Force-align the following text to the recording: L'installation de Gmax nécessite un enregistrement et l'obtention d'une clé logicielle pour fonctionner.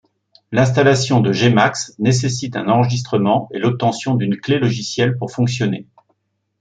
L'installation 0.51 1.21
de 1.21 1.31
Gmax 1.31 1.93
nécessite 1.99 2.55
un 2.55 2.69
enregistrement 2.69 3.47
et 3.53 3.59
l'obtention 3.59 4.15
d'une 4.15 4.35
clé 4.37 4.57
logicielle 4.57 5.15
pour 5.15 5.29
fonctionner. 5.31 5.85